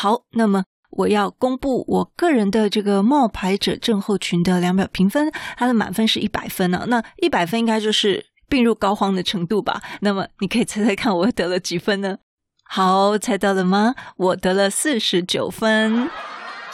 [0.00, 9.82] 好，那么我要公布我个人的这个冒牌者症候群的两表评分，它的满分是一百分呢、那一百分应该就是病入膏肓的程度吧？
[10.02, 12.18] 那么你可以猜猜看，我得了几分呢？
[12.62, 13.96] 好，猜到了吗？
[14.16, 16.08] 我得了四十九分。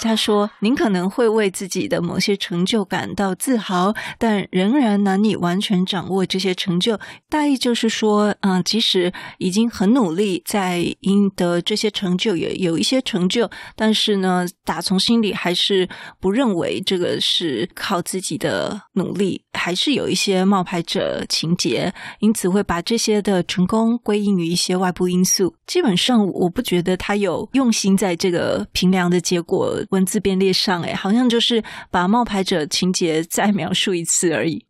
[0.01, 6.99] 他说：“您可能会为自己的某些成就感到自豪，但仍然难以完全掌握这些成就。
[7.29, 15.89] 大意就是说，嗯，即使已经很努力在赢得这些成就，也有一些成就，但是呢，打从心里还是
[16.21, 25.55] 不认为这个是靠自己的努力，还是有一些冒牌者情节，因此会把这些的成功归因于一些外部因素。
[25.67, 34.67] 基本上，我不觉得他有用心在这个评量的结果。”文字编列上，哎，好像就是把冒牌者情节再描述一次而已。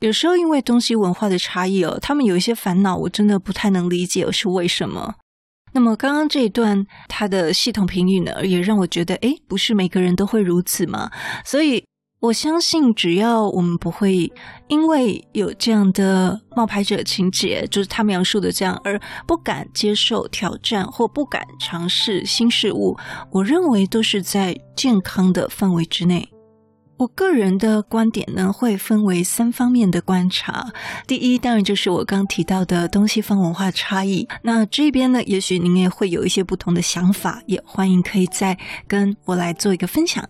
[0.00, 5.14] 有时候因为东西文化的差异哦，他们有一些烦恼，我真的不太能理解是为什么。
[5.72, 11.10] 那么刚刚这一段它的系统评语呢，也让我觉得，哎，不是每个人都会如此嘛，
[11.44, 11.84] 所以。
[12.18, 14.32] 我相信，只要我们不会
[14.68, 22.96] 因为有这样的冒牌者情节，就是他描述的这样，而不敢接受挑战或不敢尝试新事物，
[23.30, 26.28] 我认为都是在健康的范围之内。
[26.96, 30.72] 我个人的观点呢，会分为三方面的观察。
[31.06, 34.26] 第一，当然就是我刚提到的东西方文化差异。
[34.42, 38.58] 那这边呢，也许您也会有一些不同的想法，也欢迎可以再
[38.88, 40.26] 跟我来做一个分享。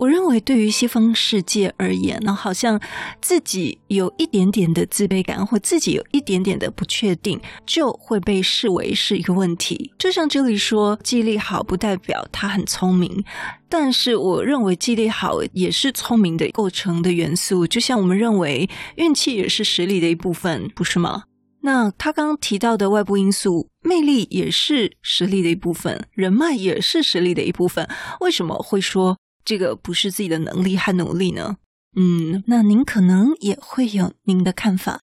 [0.00, 2.80] 我认为，对于西方世界而言呢，好像
[3.20, 9.92] 自己有一点点的自卑感，或自己有一点点的不确定，就会被视为是一个问题。
[9.98, 13.22] 就像这里说，记忆力好不代表他很聪明，
[13.68, 17.66] 但是我认为记忆力好也是聪明的构成的元素。
[17.66, 21.24] 就像我们认为运气也是实力的一部分，不是吗？
[21.60, 27.86] 那他刚刚提到的外部因素，魅力也是实力的一部分，人脉也是实力的一部分。
[28.20, 29.18] 为什么会说？
[29.50, 31.56] 这个不是自己的能力和努力呢？
[31.96, 35.00] 嗯，那您可能也会有您的看法。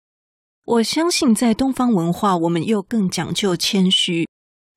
[0.66, 4.28] 我相信在东方文化，我们又更讲究谦虚。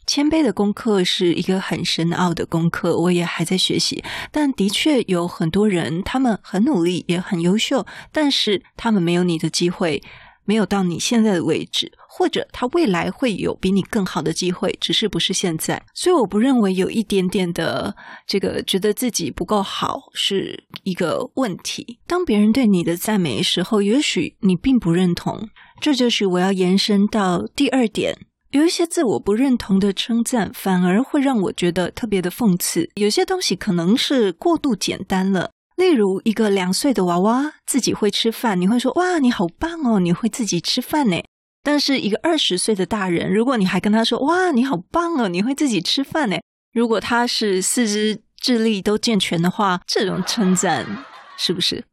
[0.07, 4.05] 谦卑的功课是一个很深奥的功课，我也还在学习。
[4.31, 10.01] 但的确有很多人，他们很努力，也很优秀，但是他们没有你的机会。
[10.47, 15.83] 没有到你现在的位置，或者他未来会有比你更好的机会，只是不是现在。
[15.93, 17.95] 所以我不认为有一点点的
[18.27, 21.99] 这个觉得自己不够好是一个问题。
[22.07, 25.49] 当别人对你的赞美时候，也许你并不认同。
[25.81, 28.17] 这就是我要延伸到第二点，
[28.53, 32.89] 有一些自我不认同的称赞，反而会让我觉得特别的讽刺。
[32.95, 35.51] 有些东西可能是过度简单了。
[35.77, 41.23] 例如，一个两岁的娃娃自己会吃饭，你会说：“哇，你好棒哦，你会自己吃饭呢。”
[41.63, 46.37] 但是，一个二十岁的大人，如果你还跟他说：“哇，你好棒哦，你会自己吃饭呢。”
[46.73, 51.05] 如果他是四肢智力都健全的话，这种称赞
[51.37, 51.85] 是不是？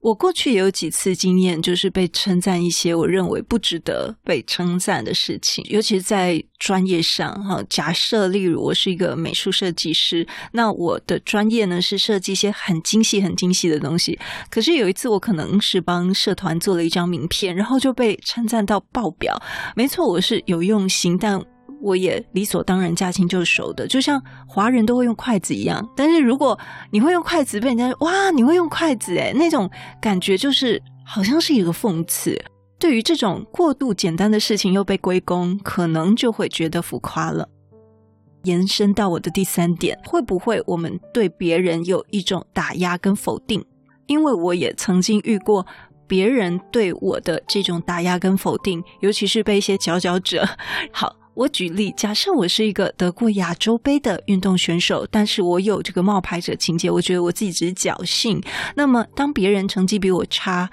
[0.00, 7.60] 我过去也有几次经验，就是被称赞一些我认为不值得被称赞的事情，尤其是在专业上哈。
[7.68, 14.16] 假设例如我是一个美术设计师，那我的专业呢是设计一些很精细、很精细的东西。
[14.48, 19.36] 可是有一次，我可能是帮社团做了一张名片，然后就被称赞到爆表。
[19.74, 21.44] 没错，我是有用心，但。
[21.80, 25.88] 我也理所当然驾轻就熟的，就像华人都会用筷子一样。
[25.96, 26.58] 但是如果
[26.90, 32.36] 你会用筷子，被人家说哇，你会用筷子诶，那种感觉就是好像是一个讽刺。
[32.78, 37.48] 对于这种过度简单的事情又被归功，可能就会觉得浮夸了。
[38.44, 43.64] 延伸到我的第三点，会不会我们对别人有一种打压跟否定？
[44.06, 45.66] 因为我也曾经遇过
[46.06, 50.48] 别人对我的这种打压跟否定，尤其是被一些佼佼者。
[50.92, 51.17] 好。
[51.38, 58.42] 我举例，假设我是一个得过亚洲杯的运动选手，但是我有这个冒牌者情结，我觉得我自己只是侥幸。
[58.74, 60.68] 那么，当别人成绩比我差，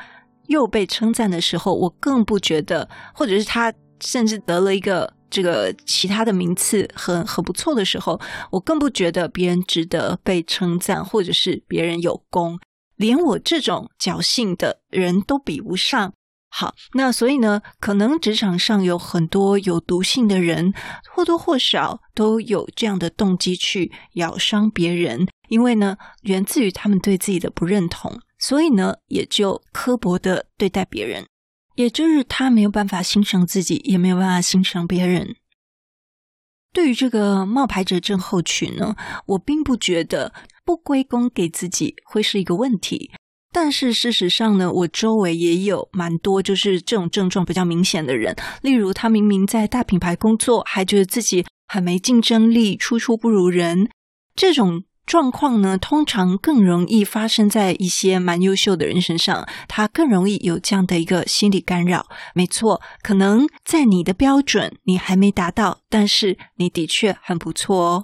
[0.47, 3.71] 又被称赞的时候，我更不觉得，或者是他
[4.01, 8.19] 甚至得了一个这个其他的名次，很很不错的时候，
[8.49, 12.57] 我更不觉得别人值得被称赞，或者是别人有功，
[12.95, 16.13] 连我这种侥幸的人都比不上。
[16.49, 20.73] 好，那所以呢，可能职场上有很多有毒性的人，
[21.13, 31.25] 或多或少都有这样的动机去咬伤别人，因为呢，源自于他们对自己的不认同，所以呢，也就刻薄的对待别人，
[31.75, 35.35] 也就是他没有办法欣赏自己，也没有办法欣赏别人。
[36.71, 38.95] 对于这个冒牌者症候群呢，
[39.25, 40.33] 我并不觉得
[40.63, 43.11] 不归功给自己会是一个问题。
[43.55, 53.85] 但是事实上呢，我周围也有蛮多就是这种症状比较明显的人，例如他明明在大品牌工作，还觉得自己很没竞争力，处处不如人；
[54.35, 62.07] 这种状况呢，通常更容易发生在一些蛮优秀的人身上，他更容易有这样的一个心理干扰。
[62.33, 68.03] 没错，可能在你的标准你还没达到，但是你的确很不错哦。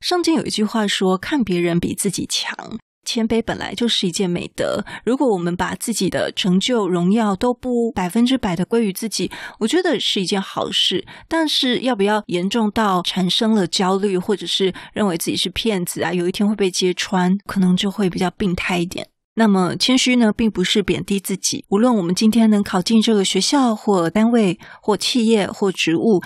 [0.00, 4.84] 圣经有一句话说：“看别人比自己强。”谦卑本来就是一件美德。
[5.04, 11.04] 如果我们把自己的成就、荣耀都不百分之百的归于自己，我觉得是一件好事。
[11.28, 16.12] 但是，要不要严重到产生了焦虑，或者是认为自己是骗子啊？
[16.12, 19.08] 有一天会被揭穿，可能就会比较病态一点。
[19.36, 21.64] 那么，谦虚呢，并不是贬低自己。
[21.68, 26.22] 无论我们今天能考进这个学校，或单位，或企业，或职务，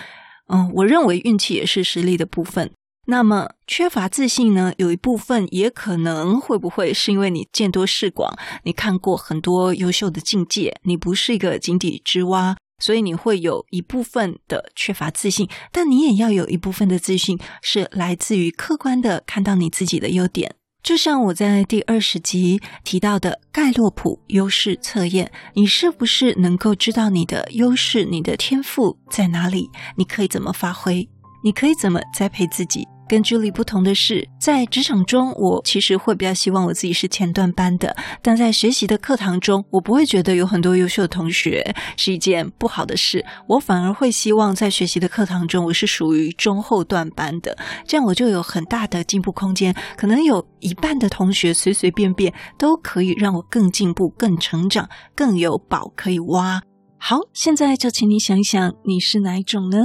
[0.48, 2.70] 嗯，我认为运气也是实力的部分。
[3.10, 4.70] 那么缺乏自信呢？
[4.76, 15.48] 有一部分也可能会不会是因为你见多识广，你看过很多优秀的境界，你不是一个井底之蛙，所以你会有一部分的缺乏自信。
[15.72, 20.56] 但你也要有一部分的自信是来自于客观的看到你自己的优点。
[20.82, 29.70] 就像我在第二十集提到的盖洛普优势测验，你是不是能够知道你的优势、你的天赋在哪里？
[29.96, 31.08] 你可以怎么发挥？
[31.42, 32.86] 你可以怎么栽培自己？
[33.08, 37.88] 跟 Julie 不同的是，在职场中，我其实会比较希望我自己是前段班的；
[38.22, 43.24] 但在学习的课堂中，我不会觉得有很多优秀的同学是一件不好的事。
[43.48, 47.56] 我反而会希望在学习的课堂中，我是属于中后段班的，
[47.86, 49.74] 这样我就有很大的进步空间。
[49.96, 56.60] 可能有一半的同学随随便便都可以让我更进步、更成长、更有宝可以挖。
[56.98, 59.78] 好，现在就请你想一想，你是哪一种呢？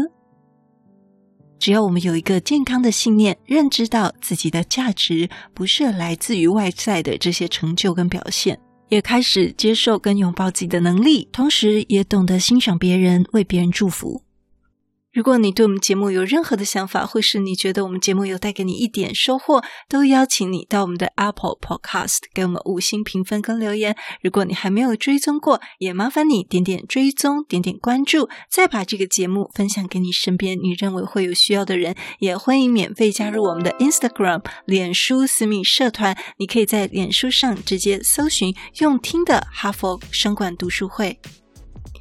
[1.63, 14.21] 只要我们有一个健康的信念，认知到自己的价值不是来自于外在的这些成就跟表现，也开始接受跟拥抱自己的能力，同时也懂得欣赏别人，为别人祝福。
[15.13, 23.95] 如果你对我们节目有任何的想法，或是你觉得我们节目有带给你一点收获，都邀请你到我们的 Apple Podcast 给我们五星评分跟留言。
[24.23, 31.95] 如果你还没有追踪过，也麻烦你点点追踪，点点关注，再把这个节目分享给你身边你认为会有需要的人。
[32.17, 41.19] 也欢迎免费加入我们的 Instagram、脸书私密社团，你可以在脸书上直接搜寻“用听的哈佛商管读书会”。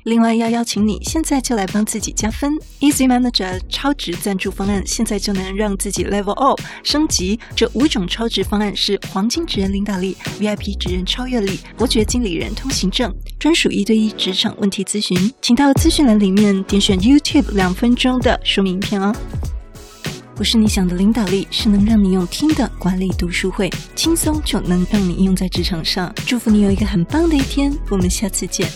[0.04, 2.52] 另外要邀请你，现在就来帮自己加分。
[2.80, 7.38] Easy Manager 超值赞助方案，现在就能让自己 Level Up 升级。
[7.54, 15.32] 这五种超值方案是黄金职人领导力、VIP 职人超越力、伯爵经理人通行证、专属一对一职场问题咨询。
[15.40, 19.14] 请到资讯栏里面点选 YouTube 两分钟的说明影片哦。
[20.34, 26.12] 不是你想的领导力，是能让你用听的管理读书会，轻松就能让你用在职场上。
[26.26, 28.68] 祝福你有一个很棒的一天，我们下次见。